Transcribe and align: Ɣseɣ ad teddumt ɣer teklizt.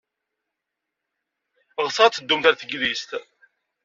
Ɣseɣ 1.85 2.03
ad 2.05 2.13
teddumt 2.13 2.47
ɣer 2.47 2.55
teklizt. 2.55 3.11